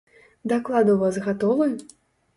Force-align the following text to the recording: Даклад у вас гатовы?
Даклад 0.53 0.89
у 0.95 0.97
вас 1.03 1.21
гатовы? 1.29 1.67